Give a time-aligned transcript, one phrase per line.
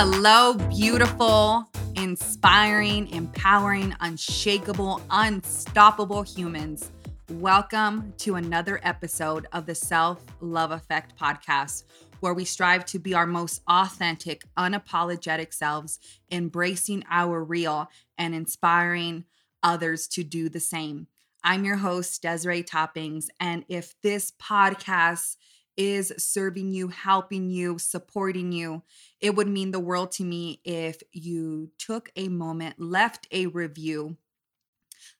[0.00, 6.92] Hello, beautiful, inspiring, empowering, unshakable, unstoppable humans.
[7.32, 11.82] Welcome to another episode of the Self Love Effect podcast,
[12.20, 15.98] where we strive to be our most authentic, unapologetic selves,
[16.30, 19.24] embracing our real and inspiring
[19.64, 21.08] others to do the same.
[21.42, 23.26] I'm your host, Desiree Toppings.
[23.40, 25.34] And if this podcast
[25.78, 28.82] is serving you, helping you, supporting you,
[29.20, 34.16] it would mean the world to me if you took a moment, left a review,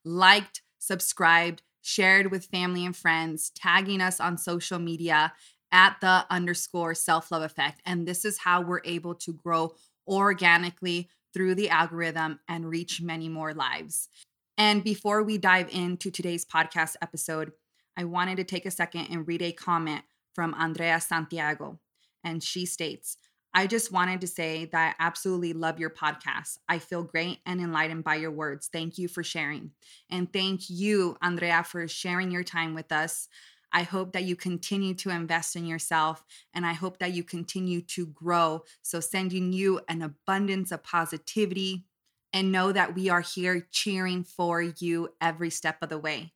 [0.05, 5.33] liked, subscribed, shared with family and friends, tagging us on social media
[5.71, 7.81] at the underscore self love effect.
[7.87, 9.75] And this is how we're able to grow
[10.09, 14.09] organically through the algorithm and reach many more lives.
[14.57, 17.53] And before we dive into today's podcast episode,
[17.97, 20.03] I wanted to take a second and read a comment
[20.39, 21.81] from Andrea Santiago.
[22.23, 23.17] And she states,
[23.53, 26.59] I just wanted to say that I absolutely love your podcast.
[26.69, 28.69] I feel great and enlightened by your words.
[28.73, 29.73] Thank you for sharing.
[30.09, 33.27] And thank you, Andrea, for sharing your time with us.
[33.73, 37.81] I hope that you continue to invest in yourself and I hope that you continue
[37.97, 38.63] to grow.
[38.83, 41.85] So, sending you an abundance of positivity,
[42.33, 46.33] and know that we are here cheering for you every step of the way.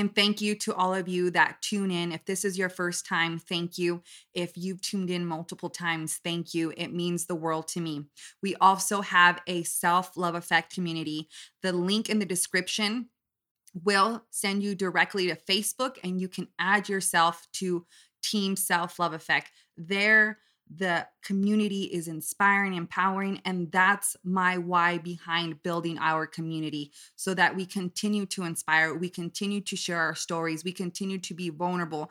[0.00, 2.10] And thank you to all of you that tune in.
[2.10, 4.02] If this is your first time, thank you.
[4.32, 6.72] If you've tuned in multiple times, thank you.
[6.74, 8.06] It means the world to me.
[8.42, 11.28] We also have a self love effect community.
[11.62, 13.10] The link in the description
[13.74, 17.84] will send you directly to Facebook and you can add yourself to
[18.22, 19.50] Team Self Love Effect.
[19.76, 20.38] There,
[20.74, 27.56] the community is inspiring, empowering, and that's my why behind building our community so that
[27.56, 32.10] we continue to inspire, we continue to share our stories, we continue to be vulnerable.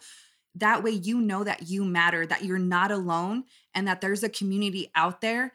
[0.56, 4.30] That way, you know that you matter, that you're not alone, and that there's a
[4.30, 5.54] community out there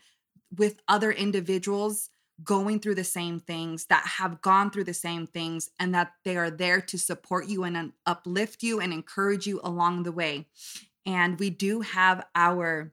[0.56, 2.08] with other individuals
[2.42, 6.36] going through the same things, that have gone through the same things, and that they
[6.36, 10.46] are there to support you and uplift you and encourage you along the way.
[11.06, 12.92] And we do have our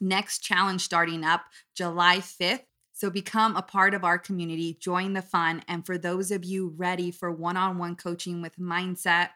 [0.00, 1.42] next challenge starting up
[1.74, 2.64] July 5th.
[2.92, 5.64] So become a part of our community, join the fun.
[5.66, 9.30] And for those of you ready for one on one coaching with mindset,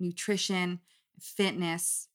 [0.00, 0.80] nutrition,
[1.20, 2.08] fitness,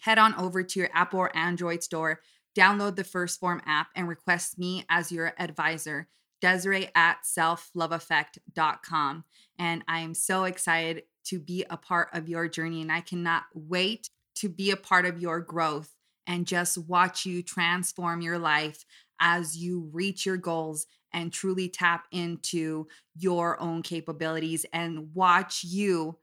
[0.00, 2.20] head on over to your Apple or Android store,
[2.56, 6.08] download the 1st Phorm app, and request me as your advisor.
[6.40, 9.24] Desiree at selfloveeffect.com.
[9.58, 13.44] And I am so excited to be a part of your journey, and I cannot
[13.54, 15.94] wait to be a part of your growth
[16.26, 18.84] and just watch you transform your life
[19.20, 26.18] as you reach your goals and truly tap into your own capabilities and watch you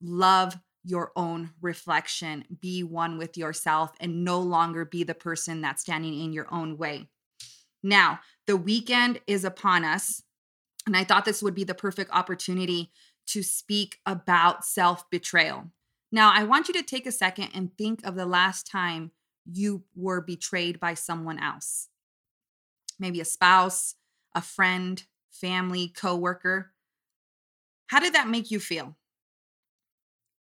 [0.00, 5.82] love your own reflection, be one with yourself, and no longer be the person that's
[5.82, 7.08] standing in your own way.
[7.82, 10.22] Now, the weekend is upon us,
[10.86, 12.90] and I thought this would be the perfect opportunity
[13.28, 15.70] to speak about self betrayal.
[16.10, 19.12] Now, I want you to take a second and think of the last time
[19.44, 21.88] you were betrayed by someone else.
[22.98, 23.94] Maybe a spouse,
[24.34, 26.72] a friend, family, coworker.
[27.88, 28.96] How did that make you feel?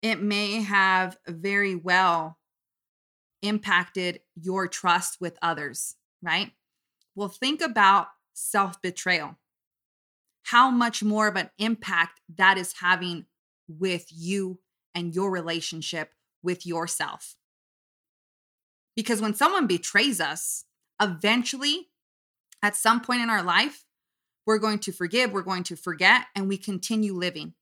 [0.03, 2.39] It may have very well
[3.43, 6.53] impacted your trust with others, right?
[7.15, 9.37] Well, think about self betrayal.
[10.45, 13.27] How much more of an impact that is having
[13.69, 14.61] with you
[14.97, 16.11] and your relationship
[16.43, 17.37] with yourself.
[18.97, 20.65] Because when someone betrays us,
[21.01, 21.91] eventually,
[22.63, 23.85] at some point in our life,
[24.47, 27.53] we're going to forgive, we're going to forget, and we continue living.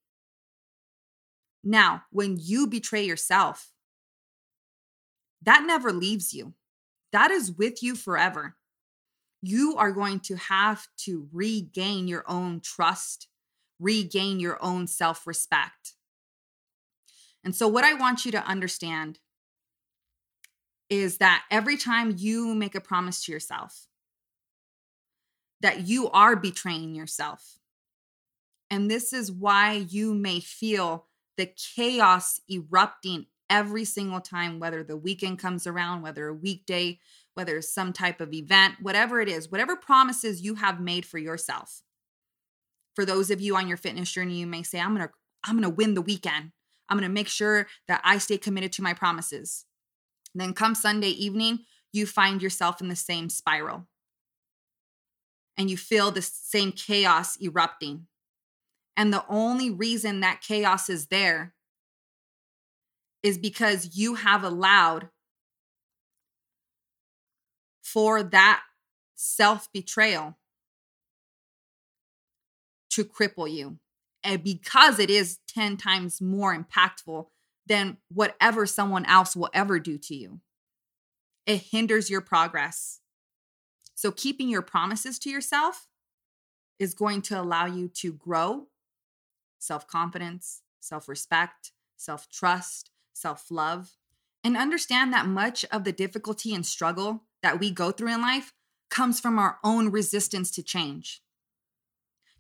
[1.65, 3.73] Now, when you betray yourself,
[5.43, 6.55] that never leaves you.
[7.13, 8.57] That is with you forever.
[9.43, 13.29] You are going to have to regain your own trust,
[13.81, 15.95] regain your own self respect.
[17.45, 19.19] And so, what I want you to understand
[20.89, 23.87] is that every time you make a promise to yourself,
[25.61, 27.59] that you are betraying yourself.
[28.71, 31.07] And this is why you may feel
[31.37, 36.99] the chaos erupting every single time, whether the weekend comes around, whether a weekday,
[37.35, 41.83] whether some type of event, whatever it is, whatever promises you have made for yourself.
[42.95, 45.11] For those of you on your fitness journey, you may say, I'm to
[45.47, 46.53] I'm to win the weekend.
[46.89, 49.65] I'm going to make sure that I stay committed to my promises.
[50.35, 51.61] then come Sunday evening,
[51.93, 53.87] you find yourself in the same spiral.
[55.57, 58.09] And you feel the same chaos erupting.
[58.97, 61.55] And the only reason that chaos is there
[63.23, 65.09] is because you have allowed
[67.83, 68.63] for that
[69.15, 70.37] self betrayal
[72.91, 73.79] to cripple you.
[74.25, 77.27] And because it is 10 times more impactful
[77.67, 80.41] than whatever someone else will ever do to you,
[81.47, 83.01] it hinders your progress.
[83.95, 85.87] So, keeping your promises to yourself
[86.79, 88.69] is going to allow you to grow
[89.59, 93.93] self confidence, self respect, self trust, self love,
[94.43, 98.53] and understand that much of the difficulty and struggle that we go through in life
[98.91, 101.23] comes from our own resistance to change,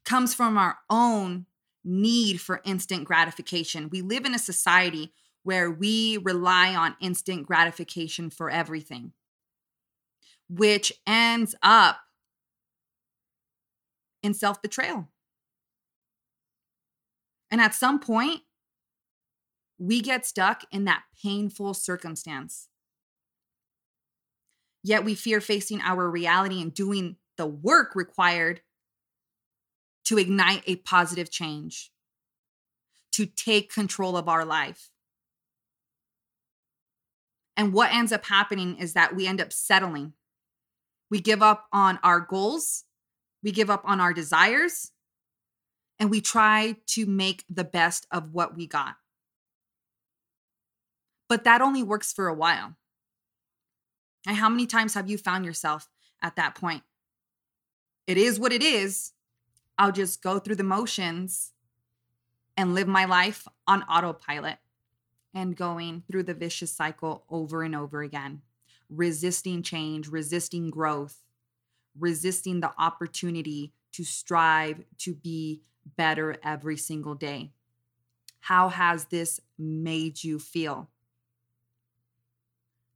[0.05, 1.47] comes from our own
[1.85, 3.89] need for instant gratification.
[3.91, 9.13] We live in a society where we rely on instant gratification for everything,
[10.49, 11.99] which ends up
[14.23, 15.09] in self betrayal.
[17.51, 18.41] And at some point,
[19.79, 22.69] we get stuck in that painful circumstance.
[24.83, 28.61] Yet we fear facing our reality and doing the work required
[30.05, 31.91] to ignite a positive change,
[33.13, 34.91] to take control of our life.
[37.57, 40.13] And what ends up happening is that we end up settling.
[41.11, 42.85] We give up on our goals,
[43.43, 44.91] we give up on our desires,
[45.99, 48.97] and we try to make the best of what we got.
[51.29, 52.75] But that only works for a while.
[54.27, 55.89] And how many times have you found yourself
[56.23, 56.83] at that point?
[58.07, 59.14] It is what it is.
[59.79, 61.53] I'll just go through the motions
[62.57, 64.59] and live my life on autopilot
[65.35, 68.43] and going through the vicious cycle over and over again,
[68.89, 71.25] resisting change, resisting growth,
[71.99, 75.63] resisting the opportunity to strive to be
[75.97, 77.51] better every single day.
[78.41, 80.89] How has this made you feel?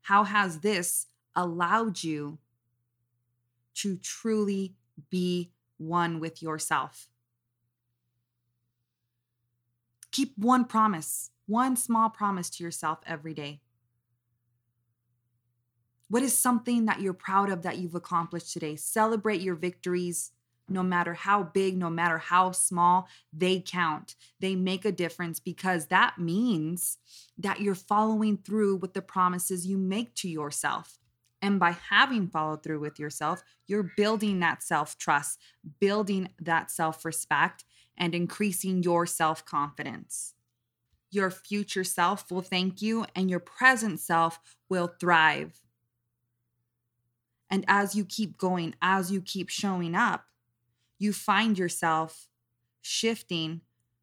[0.03, 2.39] How has this allowed you
[3.75, 4.75] to truly
[5.11, 7.09] be one with yourself?
[10.11, 13.61] Keep one promise, one small promise to yourself every day.
[16.09, 18.77] What is something that you're proud of that you've accomplished today?
[18.77, 20.33] Celebrate your victories
[20.69, 24.15] no matter how big, no matter how small, they count.
[24.41, 26.99] They make a difference because that means
[27.39, 30.99] that you're following through with the promises you make to yourself.
[31.41, 35.39] And by having followed through with yourself, you're building that self trust,
[35.81, 37.65] building that self respect,
[37.97, 40.35] and increasing your self confidence.
[41.11, 45.61] Your future self will thank you, and your present self will thrive.
[47.51, 50.25] And as you keep going, as you keep showing up,
[50.99, 52.29] you find yourself
[52.83, 53.63] shifting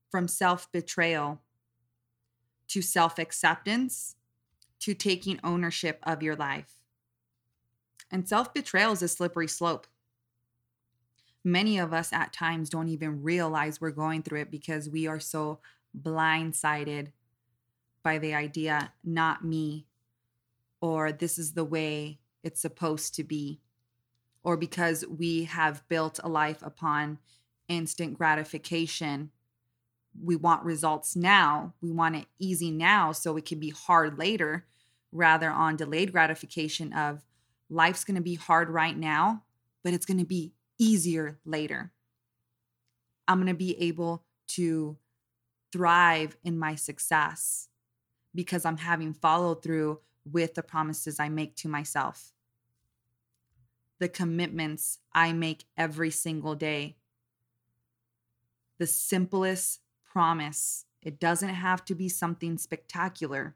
[0.10, 1.42] from self betrayal
[2.70, 4.16] to self acceptance
[4.80, 6.85] to taking ownership of your life.
[8.12, 9.88] And self betrayal is a slippery slope.
[11.44, 15.20] Many of us at times don't even realize we're going through it because we are
[15.20, 15.60] so
[16.00, 17.12] blindsided
[18.04, 19.86] by the idea, not me,
[20.82, 23.60] or this is the way it's supposed to be
[24.46, 27.18] or because we have built a life upon
[27.68, 29.32] instant gratification.
[30.24, 31.74] We want results now.
[31.82, 34.68] We want it easy now so it can be hard later,
[35.12, 37.24] rather on delayed gratification of
[37.70, 39.44] life's going to be hard right now,
[39.84, 41.92] but it's going to be easier later.
[43.28, 44.98] I'm going to be able to
[45.72, 47.70] thrive in my success
[48.34, 52.34] because I'm having followed through with the promises I make to myself
[54.00, 56.98] the commitments I make every single day.
[58.78, 60.86] The simplest promise.
[61.02, 63.56] It doesn't have to be something spectacular.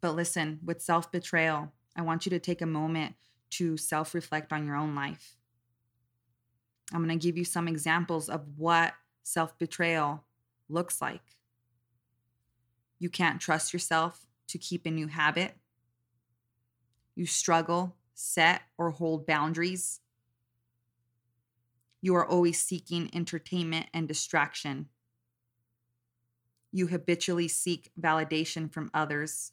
[0.00, 3.14] But listen, with self betrayal, I want you to take a moment
[3.50, 5.36] to self reflect on your own life.
[6.92, 10.24] I'm going to give you some examples of what self betrayal
[10.68, 11.22] looks like.
[12.98, 15.56] You can't trust yourself to keep a new habit.
[17.14, 20.00] You struggle set or hold boundaries.
[22.00, 24.88] You are always seeking entertainment and distraction.
[26.70, 29.52] You habitually seek validation from others.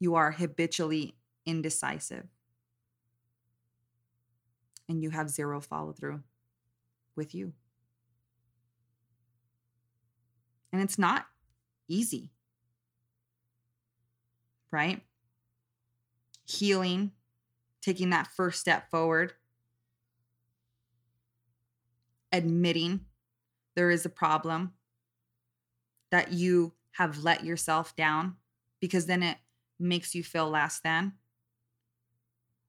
[0.00, 2.26] You are habitually indecisive.
[4.88, 6.22] And you have zero follow through
[7.16, 7.52] with you.
[10.72, 11.26] And it's not
[11.88, 12.30] easy,
[14.70, 15.02] right?
[16.48, 17.12] healing,
[17.82, 19.34] taking that first step forward,
[22.32, 23.00] admitting
[23.76, 24.72] there is a problem,
[26.10, 28.34] that you have let yourself down,
[28.80, 29.36] because then it
[29.78, 31.14] makes you feel less than.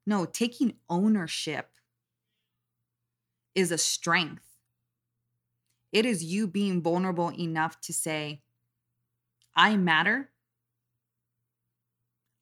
[0.06, 1.70] No, taking ownership
[3.56, 4.46] is a strength.
[5.92, 8.42] It is you being vulnerable enough to say,
[9.56, 10.30] I matter.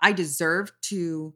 [0.02, 1.34] I deserve to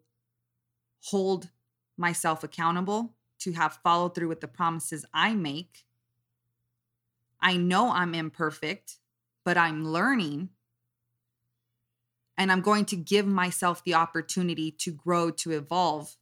[1.06, 1.50] hold
[1.98, 5.86] myself accountable, to have followed through with the promises I make.
[7.42, 8.98] I know I'm imperfect,
[9.44, 10.50] but I'm learning.
[12.42, 16.18] And I'm going to give myself the opportunity to grow, to evolve.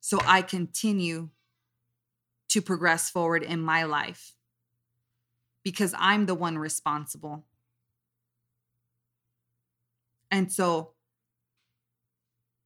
[0.00, 1.28] So I continue
[2.48, 4.34] to progress forward in my life
[5.62, 7.44] because I'm the one responsible.
[10.28, 10.94] And so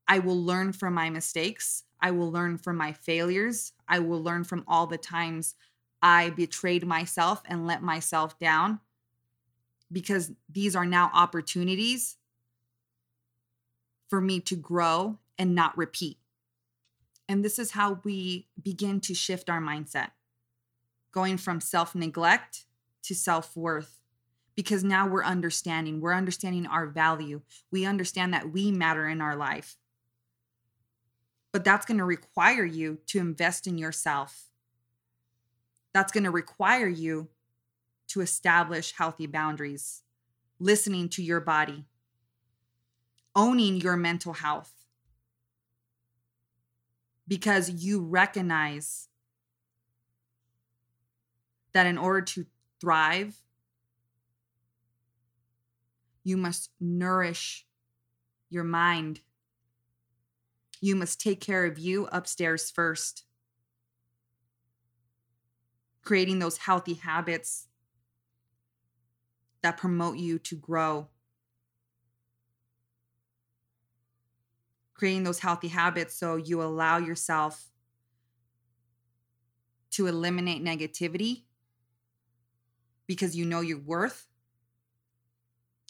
[0.09, 1.85] I will learn from my mistakes.
[2.01, 3.75] I will learn from my failures.
[3.87, 5.57] I will learn from all the times
[6.01, 8.81] I betrayed myself and let myself down
[9.93, 12.17] because these are now opportunities
[14.09, 16.19] for me to grow and not repeat.
[17.29, 20.11] And this is how we begin to shift our mindset,
[21.13, 22.65] going from self neglect
[23.05, 23.99] to self worth.
[24.55, 27.41] Because now we're understanding, we're understanding our value.
[27.71, 29.79] We understand that we matter in our life.
[31.53, 34.49] But that's going to require you to invest in yourself.
[35.95, 37.29] That's going to require you
[38.09, 40.03] to establish healthy boundaries,
[40.59, 41.87] listening to your body,
[43.35, 44.73] owning your mental health,
[47.27, 49.09] because you recognize
[51.73, 52.47] that in order to
[52.81, 53.37] thrive,
[56.25, 57.67] you must nourish
[58.51, 59.21] your mind.
[60.81, 63.25] You must take care of you upstairs first.
[66.03, 67.69] Creating those healthy habits
[69.63, 71.09] that promote you to grow.
[75.03, 77.73] creating those healthy habits so you allow yourself
[79.91, 81.43] to eliminate negativity
[83.09, 84.29] because you know your worth.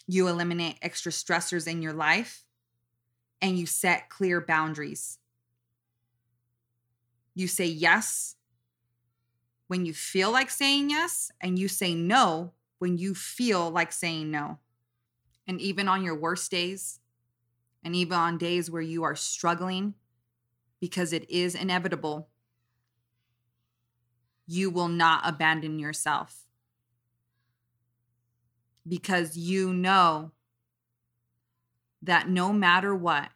[0.07, 2.43] You eliminate extra stressors in your life
[3.39, 5.19] and you set clear boundaries.
[7.35, 8.35] You say yes
[9.67, 12.53] when you feel like saying yes, and you say no
[12.83, 14.59] when you feel like saying no.
[15.47, 16.99] And even on your worst days,
[17.81, 19.93] and even on days where you are struggling,
[20.81, 22.27] because it is inevitable,
[24.45, 26.41] you will not abandon yourself.
[28.85, 30.33] Because you know
[32.01, 33.29] that no matter what,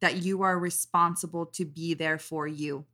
[0.00, 2.86] that you are responsible to be there for you.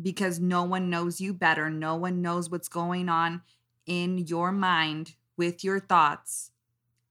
[0.00, 1.70] Because no one knows you better.
[1.70, 3.42] No one knows what's going on
[3.86, 6.50] in your mind with your thoughts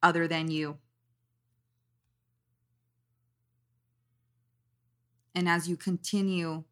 [0.03, 0.77] other than you.
[5.33, 6.63] And as you continue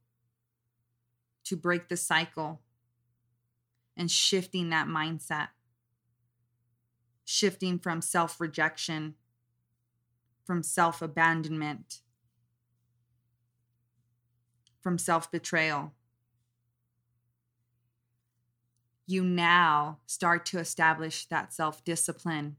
[1.44, 2.62] to break the cycle
[3.98, 5.50] and shifting that mindset,
[7.26, 9.16] shifting from self rejection,
[10.46, 12.00] from self abandonment,
[14.82, 15.92] from self betrayal,
[19.06, 22.58] you now start to establish that self discipline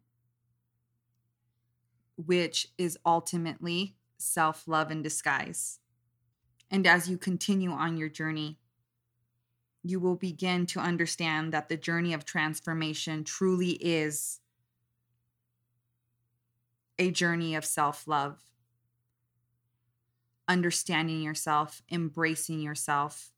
[2.17, 5.81] which is ultimately self love in disguise.
[6.71, 8.59] And as you continue on your journey,
[9.83, 14.41] you will begin to understand that the journey of transformation truly is
[16.99, 18.41] a journey of self love.
[20.47, 23.31] Understanding yourself, embracing yourself,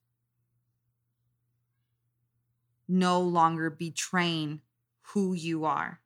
[2.89, 4.61] no longer betraying
[5.13, 6.01] who you are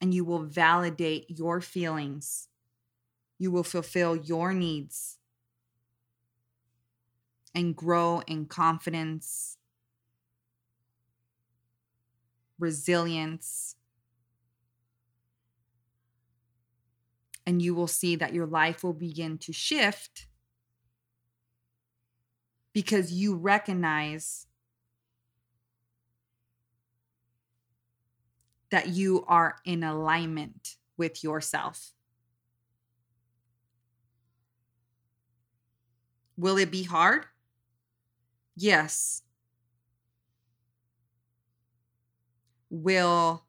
[0.00, 2.48] and you will validate your feelings.
[3.38, 5.18] You will fulfill your needs
[7.54, 9.58] and grow in confidence,
[12.58, 13.74] resilience.
[17.46, 20.27] And you will see that your life will begin to shift
[22.72, 24.46] because you recognize
[28.70, 31.92] that you are in alignment with yourself.
[36.36, 37.24] Will it be hard?
[38.56, 39.22] Yes.
[42.70, 43.44] Will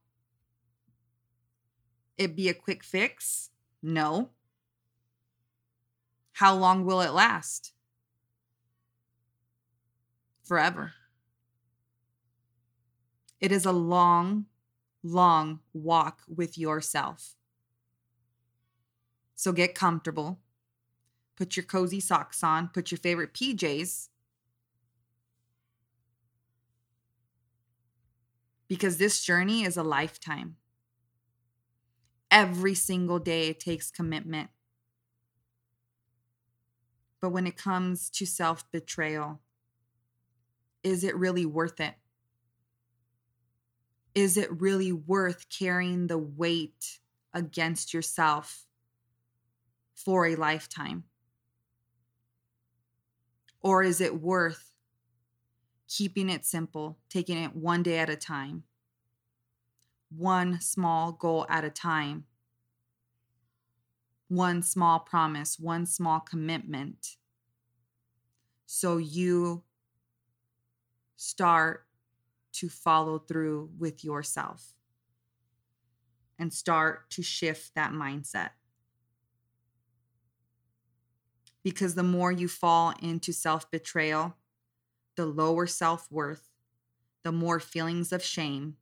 [2.17, 3.49] it be a quick fix?
[3.83, 4.29] No.
[6.33, 7.73] How long will it last?
[10.49, 10.93] Forever.
[13.39, 14.47] It is a long
[15.03, 17.35] long walk with yourself.
[19.35, 20.39] So get comfortable.
[21.35, 24.07] Put your cozy socks on, put your favorite PJs.
[28.67, 30.55] Because this journey is a lifetime.
[32.31, 34.49] Every single day it takes commitment.
[37.21, 39.41] But when it comes to self betrayal,
[40.83, 41.95] is it really worth it?
[44.15, 46.99] Is it really worth carrying the weight
[47.33, 48.65] against yourself
[49.93, 51.03] for a lifetime?
[53.61, 54.73] Or is it worth
[55.87, 58.63] keeping it simple, taking it one day at a time,
[60.09, 62.25] one small goal at a time,
[64.27, 67.17] one small promise, one small commitment?
[68.65, 69.63] So you
[71.21, 71.85] start
[72.53, 74.73] to follow through with yourself
[76.39, 78.51] and start to shift that mindset.
[81.61, 84.37] Because the more you fall into self betrayal,
[85.17, 86.49] the lower self worth,
[87.23, 88.77] the more feelings of shame,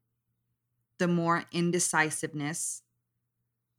[1.00, 2.84] the more indecisiveness,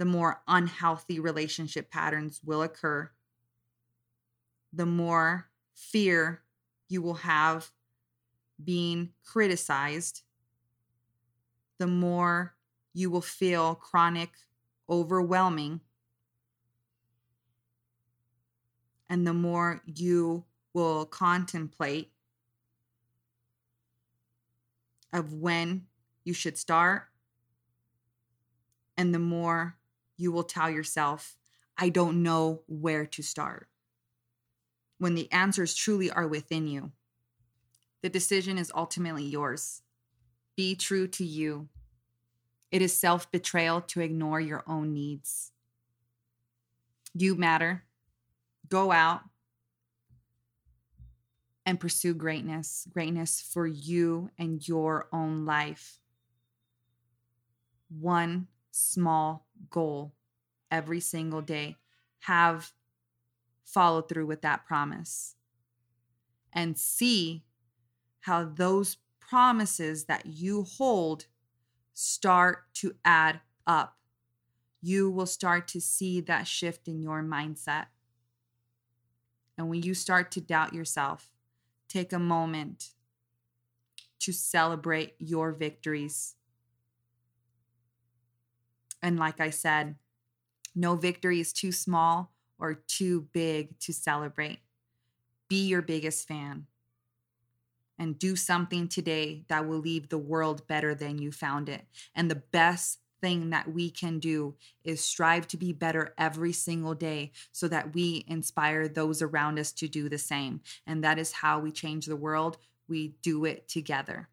[0.01, 3.09] the more unhealthy relationship patterns will occur,
[4.73, 6.43] the more fear
[6.89, 7.71] you will have
[8.63, 10.23] being criticized,
[11.79, 12.55] the more
[12.93, 14.31] you will feel chronic
[14.91, 15.81] overwhelming,
[19.09, 22.11] and the more you will contemplate
[25.13, 25.87] of when
[26.25, 27.05] you should start,
[28.97, 29.77] and the more
[30.17, 31.37] you will tell yourself,
[31.77, 33.69] I don't know where to start.
[34.99, 36.93] When the answers truly are within you.
[38.03, 39.83] The decision is ultimately yours.
[40.57, 41.69] Be true to you.
[42.71, 45.53] It is self betrayal to ignore your own needs.
[47.15, 47.85] You matter.
[48.69, 49.23] Go out
[51.65, 55.99] and pursue greatness, greatness for you and your own life.
[57.89, 60.13] One small goal
[60.71, 61.77] every single day.
[62.21, 62.73] Have
[63.65, 65.35] follow through with that promise
[66.53, 67.45] and see
[68.21, 71.27] how those promises that you hold
[71.95, 73.97] start to add up.
[74.81, 77.87] You will start to see that shift in your mindset.
[79.57, 81.33] And when you start to doubt yourself,
[81.89, 82.91] take a moment
[84.21, 86.37] to celebrate your victories.
[89.03, 89.97] And like I said,
[90.75, 94.61] no victory is too small or too big to celebrate.
[95.49, 96.67] Be your biggest fan
[97.99, 101.85] and do something today that will leave the world better than you found it.
[102.15, 106.95] And the best thing that we can do is strive to be better every single
[106.95, 110.61] day so that we inspire those around us to do the same.
[110.87, 112.59] And that is how we change the world.
[112.89, 114.29] We do it together.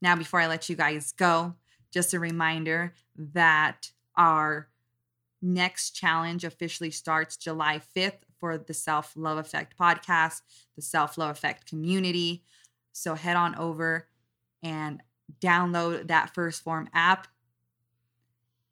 [0.00, 1.54] Now, before I let you guys go,
[1.92, 4.68] just a reminder that our
[5.40, 10.42] next challenge officially starts July 5th for the Self Love Effect podcast,
[10.76, 12.42] the Self Love Effect community.
[12.92, 14.08] So head on over
[14.62, 15.02] and
[15.40, 17.28] download that 1st Phorm app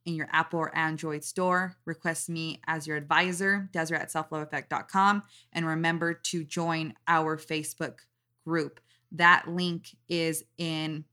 [0.04, 1.76] in your Apple or Android store.
[1.84, 5.22] Request me as your advisor, Desiree at selfloveeffect.com.
[5.52, 7.98] And remember to join our Facebook
[8.46, 8.80] group.
[9.12, 11.04] That link is in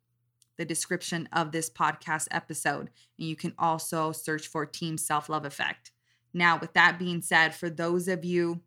[0.58, 2.92] the description of this podcast episode.
[3.18, 5.93] And you can also search for Team Self Love Effect.
[6.34, 8.62] Now, with that being said, for those of you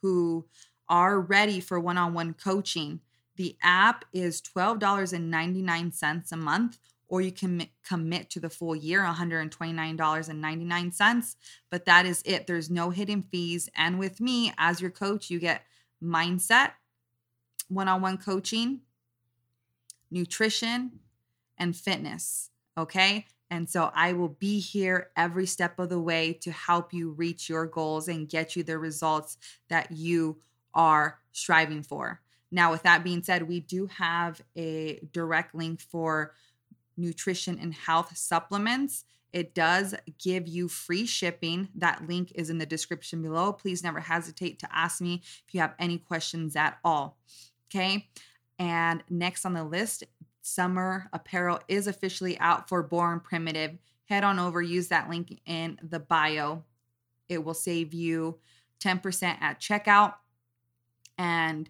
[0.00, 0.46] who
[0.88, 3.00] are ready for one on one coaching,
[3.36, 11.36] the app is $12.99 a month, or you can commit to the full year, $129.99.
[11.70, 12.46] But that is it.
[12.46, 13.68] There's no hidden fees.
[13.76, 15.62] And with me as your coach, you get
[16.02, 16.72] mindset,
[17.68, 18.80] one on one coaching,
[20.10, 20.98] nutrition,
[21.56, 22.50] and fitness.
[22.76, 23.26] Okay.
[23.50, 27.48] And so I will be here every step of the way to help you reach
[27.48, 30.38] your goals and get you the results that you
[30.74, 32.20] are striving for.
[32.50, 36.34] Now, with that being said, we do have a direct link for
[36.96, 39.04] nutrition and health supplements.
[39.32, 41.68] It does give you free shipping.
[41.74, 43.52] That link is in the description below.
[43.52, 47.18] Please never hesitate to ask me if you have any questions at all.
[47.70, 48.08] Okay.
[48.58, 50.04] And next on the list
[50.54, 53.78] summer apparel is officially out for Born Primitive.
[54.06, 56.64] Head on over, use that link in the bio.
[57.28, 58.38] It will save you
[58.80, 60.14] 10% at checkout.
[61.16, 61.68] And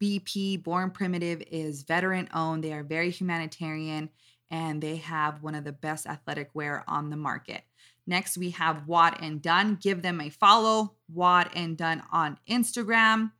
[0.00, 2.62] BP Born Primitive is veteran owned.
[2.62, 4.10] They are very humanitarian
[4.50, 7.62] and they have one of the best athletic wear on the market.
[8.06, 9.80] Next, we have WodnDone.
[9.80, 13.32] Give them a follow, WodnDone on Instagram.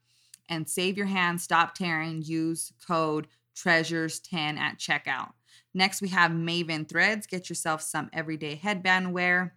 [0.48, 2.22] And save your hand, stop tearing.
[2.22, 5.32] Use code treasures10 at checkout.
[5.72, 7.26] Next, we have Maven Threads.
[7.26, 9.54] Get yourself some everyday headband wear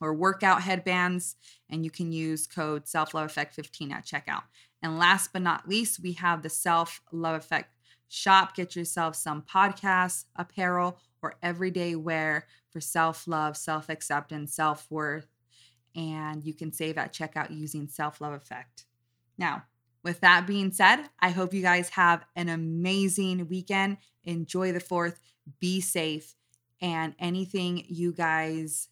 [0.00, 1.36] or workout headbands,
[1.68, 4.42] and you can use code Self Love Effect 15 at checkout.
[4.82, 7.70] And last but not least, we have the Self Love Effect
[8.08, 8.54] shop.
[8.54, 15.26] Get yourself some podcasts, apparel, or everyday wear for self love, self acceptance, self worth.
[15.96, 18.84] And you can save at checkout using Self Love Effect.
[19.36, 19.64] Now,
[20.02, 23.98] with that being said, I hope you guys have an amazing weekend.
[24.24, 25.16] Enjoy the 4th,
[25.60, 26.34] be safe,
[26.80, 28.88] and anything you guys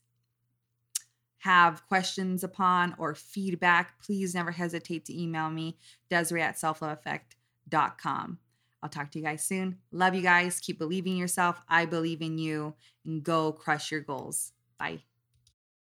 [1.39, 5.77] have questions upon or feedback, please never hesitate to email me,
[6.11, 8.39] Desiree at selfloveeffect.com.
[8.83, 9.79] I'll talk to you guys soon.
[9.93, 10.61] Love you guys.
[10.61, 11.61] Keep believing yourself.
[11.69, 14.53] I believe in you and go crush your goals.
[14.79, 15.03] Bye.